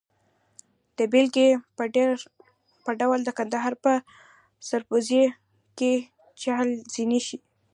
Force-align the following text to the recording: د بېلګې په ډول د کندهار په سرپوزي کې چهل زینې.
د 0.97 0.99
بېلګې 1.11 1.49
په 2.85 2.91
ډول 3.01 3.19
د 3.25 3.29
کندهار 3.37 3.73
په 3.83 3.91
سرپوزي 4.67 5.23
کې 5.77 5.93
چهل 6.41 6.69
زینې. 6.93 7.19